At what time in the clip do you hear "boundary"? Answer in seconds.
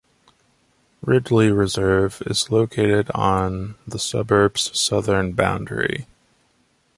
5.33-6.07